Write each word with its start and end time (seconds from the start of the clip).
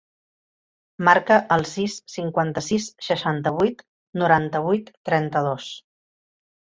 Marca 1.09 1.35
el 1.55 1.65
sis, 1.71 1.97
cinquanta-sis, 2.13 2.87
seixanta-vuit, 3.07 3.83
noranta-vuit, 4.23 4.89
trenta-dos. 5.11 5.69